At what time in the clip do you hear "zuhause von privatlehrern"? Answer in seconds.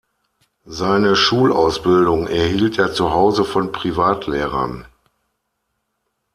2.91-4.87